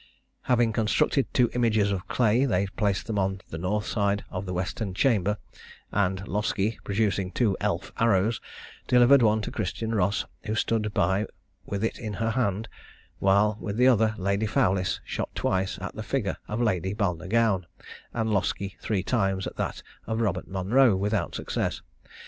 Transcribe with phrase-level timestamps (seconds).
[0.49, 4.51] Having constructed two images of clay, they placed them on the north side of the
[4.53, 5.37] western chamber,
[5.91, 8.41] and Loskie, producing two elf arrows,
[8.87, 11.27] delivered one to Christian Ross, who stood by
[11.67, 12.67] with it in her hand,
[13.19, 17.67] while, with the other, Lady Fowlis shot twice at the figure of Lady Balnagown,
[18.11, 21.83] and Loskie three times at that of Robert Monro, without success.